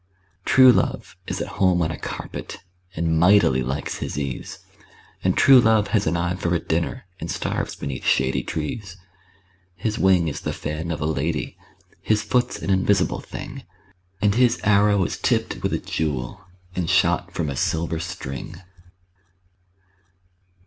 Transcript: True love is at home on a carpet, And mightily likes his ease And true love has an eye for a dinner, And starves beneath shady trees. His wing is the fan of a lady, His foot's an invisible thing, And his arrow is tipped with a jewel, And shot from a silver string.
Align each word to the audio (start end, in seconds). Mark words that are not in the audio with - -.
True 0.45 0.71
love 0.71 1.15
is 1.27 1.41
at 1.41 1.47
home 1.61 1.79
on 1.83 1.91
a 1.91 1.95
carpet, 1.95 2.57
And 2.95 3.19
mightily 3.19 3.61
likes 3.61 3.97
his 3.99 4.17
ease 4.17 4.57
And 5.23 5.37
true 5.37 5.61
love 5.61 5.89
has 5.89 6.07
an 6.07 6.17
eye 6.17 6.33
for 6.33 6.55
a 6.55 6.59
dinner, 6.59 7.05
And 7.19 7.29
starves 7.29 7.75
beneath 7.75 8.03
shady 8.03 8.41
trees. 8.41 8.97
His 9.75 9.99
wing 9.99 10.27
is 10.27 10.41
the 10.41 10.53
fan 10.53 10.89
of 10.89 11.01
a 11.01 11.05
lady, 11.05 11.55
His 12.01 12.23
foot's 12.23 12.63
an 12.63 12.71
invisible 12.71 13.19
thing, 13.21 13.61
And 14.23 14.33
his 14.33 14.59
arrow 14.63 15.05
is 15.05 15.19
tipped 15.19 15.61
with 15.61 15.71
a 15.71 15.77
jewel, 15.77 16.47
And 16.75 16.89
shot 16.89 17.35
from 17.35 17.51
a 17.51 17.55
silver 17.55 17.99
string. 17.99 18.59